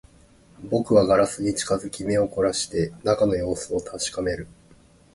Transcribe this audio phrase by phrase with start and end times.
[0.63, 4.47] 僕はガラスに近づき、目を凝らして中の様子を確かめる